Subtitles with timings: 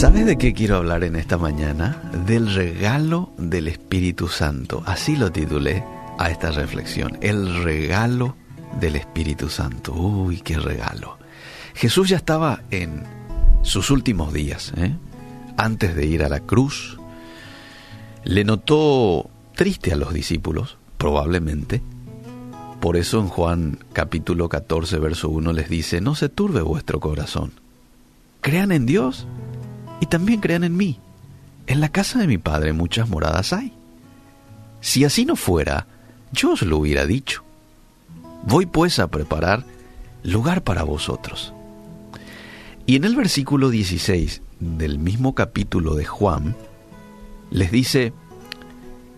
[0.00, 2.00] ¿Sabes de qué quiero hablar en esta mañana?
[2.26, 4.82] Del regalo del Espíritu Santo.
[4.86, 5.84] Así lo titulé
[6.16, 7.18] a esta reflexión.
[7.20, 8.34] El regalo
[8.80, 9.92] del Espíritu Santo.
[9.92, 11.18] Uy, qué regalo.
[11.74, 13.02] Jesús ya estaba en
[13.60, 14.96] sus últimos días, ¿eh?
[15.58, 16.96] antes de ir a la cruz.
[18.24, 21.82] Le notó triste a los discípulos, probablemente.
[22.80, 27.52] Por eso en Juan capítulo 14, verso 1 les dice, no se turbe vuestro corazón.
[28.40, 29.26] Crean en Dios
[30.00, 30.98] y también crean en mí.
[31.66, 33.72] En la casa de mi Padre muchas moradas hay.
[34.80, 35.86] Si así no fuera,
[36.32, 37.44] yo os lo hubiera dicho.
[38.44, 39.64] Voy pues a preparar
[40.24, 41.52] lugar para vosotros.
[42.86, 46.56] Y en el versículo 16 del mismo capítulo de Juan,
[47.50, 48.12] les dice,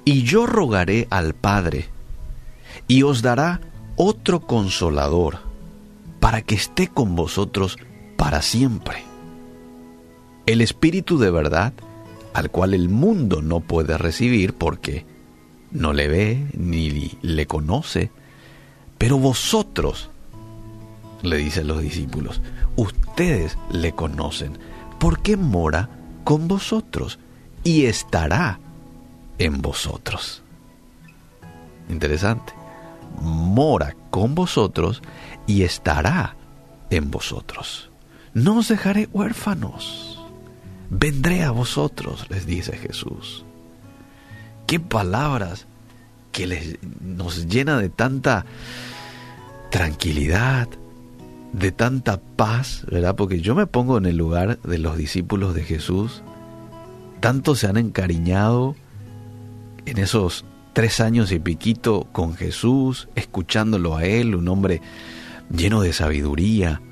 [0.05, 1.89] y yo rogaré al Padre,
[2.89, 3.61] y os dará
[3.97, 5.39] otro consolador,
[6.19, 7.79] para que esté con vosotros
[8.17, 9.12] para siempre
[10.47, 11.73] el Espíritu de verdad,
[12.35, 15.05] al cual el mundo no puede recibir porque
[15.71, 18.11] no le ve ni le conoce,
[18.99, 20.11] pero vosotros,
[21.23, 22.41] le dicen los discípulos,
[22.77, 24.59] ustedes le conocen,
[24.99, 25.89] porque mora
[26.25, 27.19] con vosotros
[27.65, 28.59] y estará
[29.39, 30.43] en vosotros.
[31.89, 32.53] Interesante.
[33.21, 35.03] Mora con vosotros
[35.47, 36.37] y estará
[36.91, 37.91] en vosotros.
[38.35, 40.22] No os dejaré huérfanos
[40.93, 43.45] vendré a vosotros, les dice Jesús.
[44.67, 45.67] Qué palabras
[46.33, 48.45] que les, nos llena de tanta
[49.71, 50.69] tranquilidad,
[51.55, 53.17] de tanta paz, ¿verdad?
[53.17, 56.23] Porque yo me pongo en el lugar de los discípulos de Jesús.
[57.21, 58.77] Tanto se han encariñado
[59.87, 64.83] en esos tres años y piquito con Jesús, escuchándolo a Él, un hombre
[65.51, 66.83] lleno de sabiduría,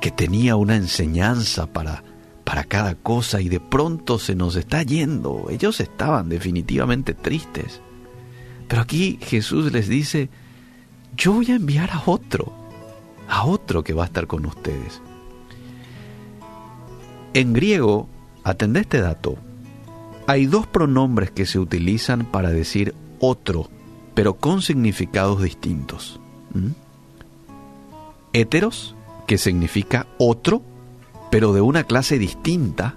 [0.00, 2.02] que tenía una enseñanza para
[2.50, 5.46] para cada cosa y de pronto se nos está yendo.
[5.50, 7.80] Ellos estaban definitivamente tristes.
[8.66, 10.30] Pero aquí Jesús les dice,
[11.16, 12.52] yo voy a enviar a otro,
[13.28, 15.00] a otro que va a estar con ustedes.
[17.34, 18.08] En griego,
[18.42, 19.36] atendé este dato,
[20.26, 23.70] hay dos pronombres que se utilizan para decir otro,
[24.14, 26.18] pero con significados distintos.
[26.52, 26.70] ¿Mm?
[29.28, 30.62] Que significa otro,
[31.30, 32.96] pero de una clase distinta,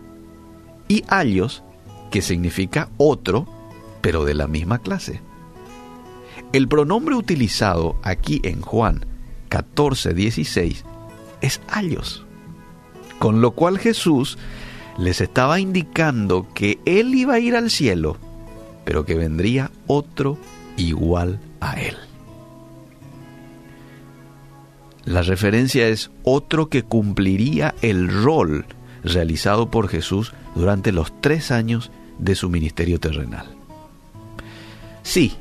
[0.88, 1.64] y alios,
[2.12, 3.48] que significa otro,
[4.02, 5.22] pero de la misma clase.
[6.52, 9.06] El pronombre utilizado aquí en Juan
[9.50, 10.84] 14, 16
[11.42, 12.26] es alios,
[13.20, 14.38] con lo cual Jesús
[14.98, 18.18] les estaba indicando que Él iba a ir al cielo,
[18.86, 20.38] pero que vendría otro
[20.78, 21.98] igual a Él.
[25.06, 28.66] La referencia es otro que cumpliría el rol
[29.04, 33.48] realizado por Jesús durante los tres años de su ministerio terrenal.
[35.02, 35.34] Sí,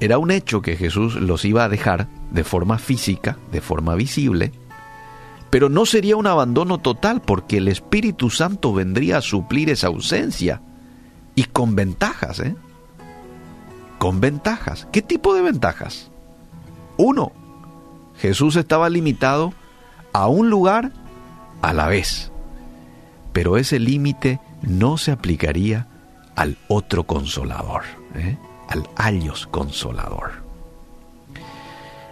[0.00, 4.52] era un hecho que Jesús los iba a dejar de forma física, de forma visible,
[5.50, 10.62] pero no sería un abandono total porque el Espíritu Santo vendría a suplir esa ausencia
[11.34, 12.56] y con ventajas, ¿eh?
[13.98, 14.88] Con ventajas.
[14.90, 16.10] ¿Qué tipo de ventajas?
[16.96, 17.32] Uno,
[18.18, 19.52] Jesús estaba limitado
[20.12, 20.92] a un lugar
[21.62, 22.30] a la vez,
[23.32, 25.86] pero ese límite no se aplicaría
[26.36, 27.82] al otro consolador,
[28.14, 28.36] ¿eh?
[28.68, 30.42] al ayos consolador.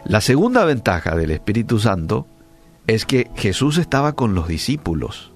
[0.05, 2.27] La segunda ventaja del Espíritu Santo
[2.87, 5.31] es que Jesús estaba con los discípulos,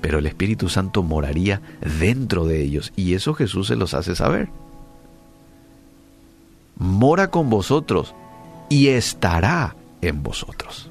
[0.00, 1.62] pero el Espíritu Santo moraría
[1.98, 4.48] dentro de ellos y eso Jesús se los hace saber.
[6.76, 8.14] Mora con vosotros
[8.68, 9.76] y estará
[10.08, 10.90] en vosotros.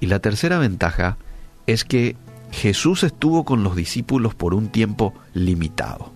[0.00, 1.16] Y la tercera ventaja
[1.66, 2.16] es que
[2.50, 6.12] Jesús estuvo con los discípulos por un tiempo limitado,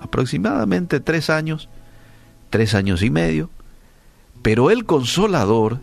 [0.00, 1.68] aproximadamente tres años,
[2.50, 3.50] tres años y medio,
[4.42, 5.80] pero el consolador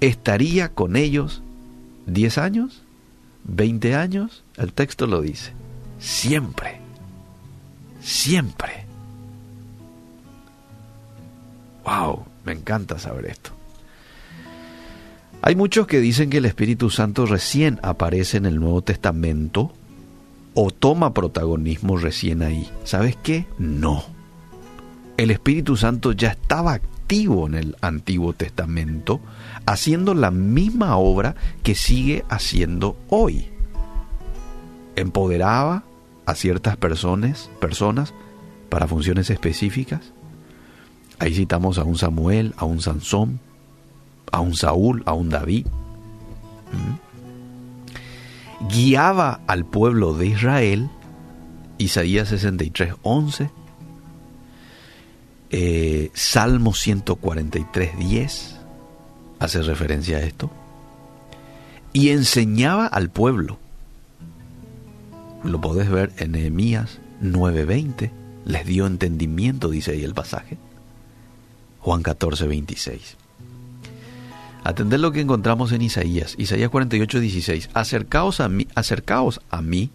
[0.00, 1.42] estaría con ellos
[2.06, 2.82] diez años,
[3.44, 5.52] veinte años, el texto lo dice,
[5.98, 6.80] siempre,
[8.00, 8.86] siempre.
[11.84, 13.57] Wow, me encanta saber esto.
[15.40, 19.72] Hay muchos que dicen que el Espíritu Santo recién aparece en el Nuevo Testamento
[20.54, 22.68] o toma protagonismo recién ahí.
[22.84, 23.46] ¿Sabes qué?
[23.58, 24.04] No.
[25.16, 29.20] El Espíritu Santo ya estaba activo en el Antiguo Testamento,
[29.66, 33.48] haciendo la misma obra que sigue haciendo hoy.
[34.96, 35.84] Empoderaba
[36.26, 38.12] a ciertas personas, personas
[38.68, 40.12] para funciones específicas.
[41.20, 43.40] Ahí citamos a un Samuel, a un Sansón,
[44.32, 45.66] a un Saúl, a un David.
[48.68, 50.90] guiaba al pueblo de Israel,
[51.78, 53.50] Isaías 63, 11,
[55.50, 58.56] eh, Salmo 143, 10,
[59.38, 60.50] hace referencia a esto,
[61.92, 63.58] y enseñaba al pueblo.
[65.44, 68.10] Lo podés ver en Nehemías 9:20,
[68.44, 70.58] les dio entendimiento, dice ahí el pasaje.
[71.80, 73.17] Juan 14, 26.
[74.68, 77.70] Atended lo que encontramos en Isaías, Isaías 48, 16.
[77.72, 79.90] Acercaos a mí, acercaos mí,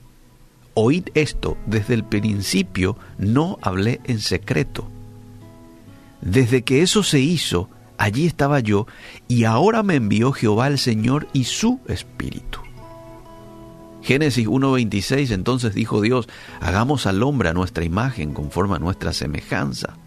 [0.74, 4.90] oíd esto, desde el principio no hablé en secreto.
[6.22, 8.88] Desde que eso se hizo, allí estaba yo,
[9.28, 12.58] y ahora me envió Jehová el Señor y su Espíritu.
[14.02, 16.28] Génesis 1.26, entonces dijo Dios,
[16.62, 19.98] hagamos al hombre a nuestra imagen, conforme a nuestra semejanza.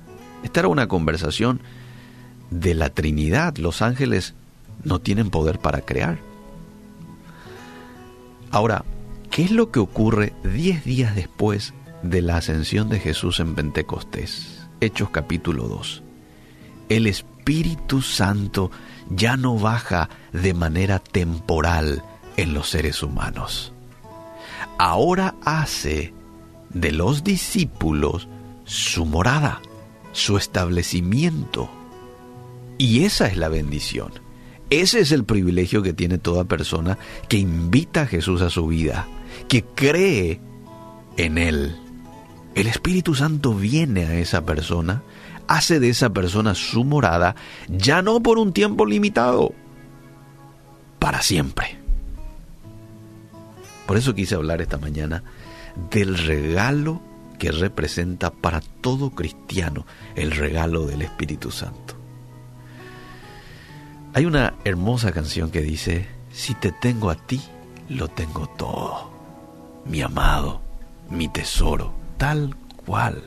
[0.42, 1.60] Esta era una conversación
[2.50, 3.58] de la Trinidad.
[3.58, 4.34] Los ángeles
[4.84, 6.19] no tienen poder para crear.
[8.50, 8.84] Ahora,
[9.31, 14.67] ¿qué es lo que ocurre diez días después de la ascensión de Jesús en Pentecostés?
[14.81, 16.02] Hechos capítulo 2.
[16.88, 18.70] El Espíritu Santo
[19.11, 22.02] ya no baja de manera temporal
[22.37, 23.73] en los seres humanos.
[24.78, 26.12] Ahora hace
[26.70, 28.28] de los discípulos
[28.64, 29.61] su morada,
[30.12, 31.70] su establecimiento.
[32.78, 34.25] Y esa es la bendición.
[34.70, 36.98] Ese es el privilegio que tiene toda persona
[37.28, 39.06] que invita a Jesús a su vida,
[39.48, 40.40] que cree
[41.16, 41.76] en Él.
[42.54, 45.02] El Espíritu Santo viene a esa persona,
[45.46, 47.36] hace de esa persona su morada,
[47.68, 49.52] ya no por un tiempo limitado,
[50.98, 51.78] para siempre.
[53.86, 55.22] Por eso quise hablar esta mañana
[55.90, 57.00] del regalo
[57.38, 59.86] que representa para todo cristiano
[60.16, 61.95] el regalo del Espíritu Santo.
[64.16, 67.38] Hay una hermosa canción que dice, si te tengo a ti,
[67.90, 69.10] lo tengo todo.
[69.84, 70.62] Mi amado,
[71.10, 73.22] mi tesoro, tal cual.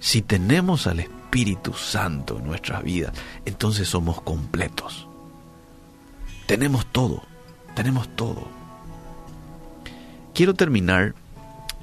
[0.00, 3.12] Si tenemos al Espíritu Santo en nuestras vidas,
[3.44, 5.06] entonces somos completos.
[6.46, 7.22] Tenemos todo,
[7.76, 8.48] tenemos todo.
[10.34, 11.14] Quiero terminar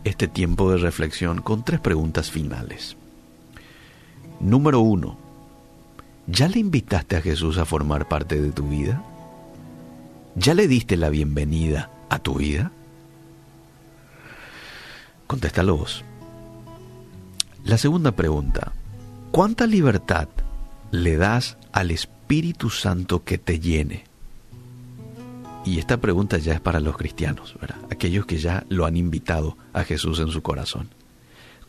[0.03, 2.97] este tiempo de reflexión con tres preguntas finales.
[4.41, 5.26] Número uno,
[6.27, 9.01] ¿Ya le invitaste a Jesús a formar parte de tu vida?
[10.35, 12.71] ¿Ya le diste la bienvenida a tu vida?
[15.25, 16.03] Contéstalo vos.
[17.63, 18.73] La segunda pregunta,
[19.31, 20.27] ¿cuánta libertad
[20.91, 24.03] le das al Espíritu Santo que te llene?
[25.63, 27.77] Y esta pregunta ya es para los cristianos, ¿verdad?
[27.89, 30.89] aquellos que ya lo han invitado a Jesús en su corazón.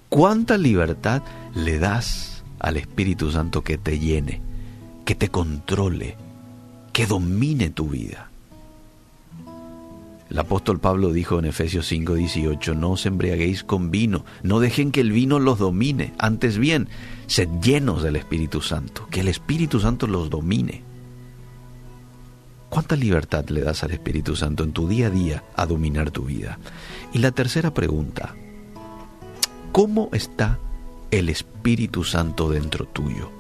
[0.09, 1.23] ¿Cuánta libertad
[1.55, 4.49] le das al Espíritu Santo que te llene?
[5.09, 6.19] que te controle,
[6.93, 8.29] que domine tu vida.
[10.29, 15.01] El apóstol Pablo dijo en Efesios 5:18, no os embriaguéis con vino, no dejen que
[15.01, 16.89] el vino los domine, antes bien,
[17.27, 20.83] sed llenos del Espíritu Santo, que el Espíritu Santo los domine.
[22.69, 26.25] ¿Cuánta libertad le das al Espíritu Santo en tu día a día a dominar tu
[26.25, 26.59] vida?
[27.15, 28.35] Y la tercera pregunta,
[29.73, 30.59] ¿cómo está
[31.11, 33.31] el Espíritu Santo dentro tuyo?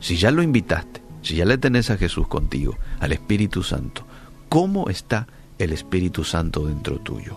[0.00, 4.06] Si ya lo invitaste, si ya le tenés a Jesús contigo, al Espíritu Santo,
[4.48, 5.26] ¿cómo está
[5.58, 7.36] el Espíritu Santo dentro tuyo?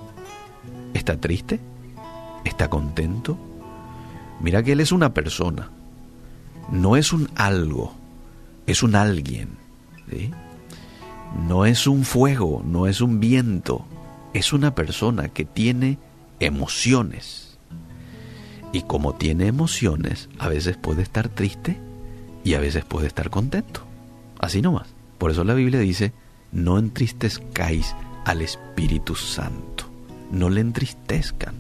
[0.94, 1.60] ¿Está triste?
[2.44, 3.38] ¿Está contento?
[4.42, 5.70] Mira que Él es una persona,
[6.72, 7.94] no es un algo,
[8.66, 9.50] es un alguien.
[11.48, 13.86] No es un fuego, no es un viento,
[14.34, 16.00] es una persona que tiene
[16.40, 17.47] emociones.
[18.72, 21.78] Y como tiene emociones, a veces puede estar triste
[22.44, 23.82] y a veces puede estar contento.
[24.40, 24.88] Así nomás.
[25.18, 26.14] Por eso la Biblia dice,
[26.52, 27.96] no entristezcáis
[28.26, 29.86] al Espíritu Santo.
[30.32, 31.56] No le entristezcan.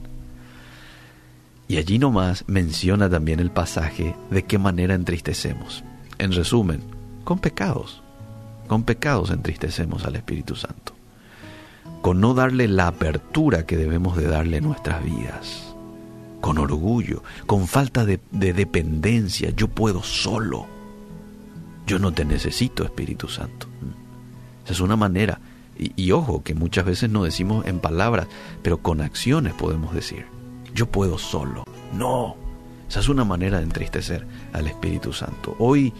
[1.67, 5.83] Y allí nomás menciona también el pasaje de qué manera entristecemos.
[6.17, 6.81] En resumen,
[7.23, 8.01] con pecados.
[8.67, 10.93] Con pecados entristecemos al Espíritu Santo.
[12.01, 15.66] Con no darle la apertura que debemos de darle en nuestras vidas.
[16.41, 19.49] Con orgullo, con falta de, de dependencia.
[19.55, 20.67] Yo puedo solo
[21.87, 23.65] yo no te necesito, Espíritu Santo.
[24.65, 25.39] Esa es una manera.
[25.79, 28.27] Y, ojo, que muchas veces no decimos en palabras,
[28.61, 30.25] pero con acciones podemos decir,
[30.73, 31.63] yo puedo solo.
[31.93, 32.35] No,
[32.89, 35.55] esa es una manera de entristecer al Espíritu Santo.
[35.59, 35.93] Hoy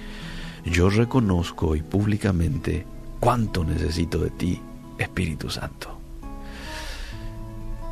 [0.66, 2.86] yo reconozco y públicamente
[3.20, 4.62] cuánto necesito de ti,
[4.98, 5.98] Espíritu Santo.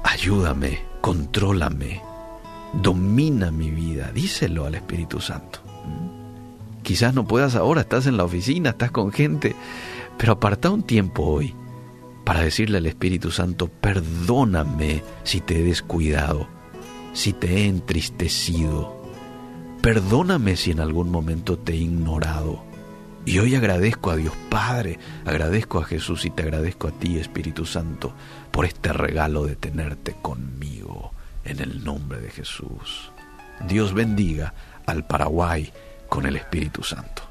[0.04, 2.02] Ayúdame, contrólame,
[2.82, 5.60] domina mi vida, díselo al Espíritu Santo.
[6.84, 9.56] Quizás no puedas ahora, estás en la oficina, estás con gente,
[10.18, 11.56] pero aparta un tiempo hoy
[12.24, 16.48] para decirle al Espíritu Santo, perdóname si te he descuidado,
[17.14, 19.02] si te he entristecido,
[19.82, 22.64] perdóname si en algún momento te he ignorado.
[23.26, 27.66] Y hoy agradezco a Dios Padre, agradezco a Jesús y te agradezco a ti, Espíritu
[27.66, 28.14] Santo,
[28.52, 31.12] por este regalo de tenerte conmigo,
[31.46, 33.12] en el nombre de Jesús.
[33.68, 34.54] Dios bendiga
[34.86, 35.72] al Paraguay
[36.10, 37.25] con el Espíritu Santo.